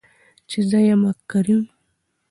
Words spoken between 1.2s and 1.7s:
کريم.